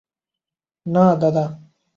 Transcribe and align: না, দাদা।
না, 0.85 1.05
দাদা। 1.15 1.45